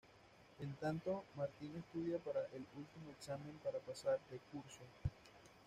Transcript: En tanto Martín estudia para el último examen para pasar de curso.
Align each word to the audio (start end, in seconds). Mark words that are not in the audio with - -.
En 0.61 0.73
tanto 0.77 1.25
Martín 1.35 1.75
estudia 1.77 2.17
para 2.17 2.41
el 2.55 2.65
último 2.75 3.11
examen 3.19 3.53
para 3.63 3.77
pasar 3.77 4.17
de 4.31 4.39
curso. 4.51 4.81